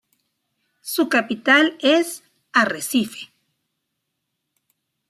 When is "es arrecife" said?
1.79-3.29